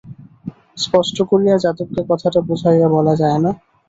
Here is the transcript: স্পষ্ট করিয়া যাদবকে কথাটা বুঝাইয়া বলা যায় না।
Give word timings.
স্পষ্ট 0.77 1.17
করিয়া 1.29 1.55
যাদবকে 1.57 2.01
কথাটা 2.09 2.39
বুঝাইয়া 2.47 2.87
বলা 2.95 3.13
যায় 3.15 3.39
না। 3.43 3.51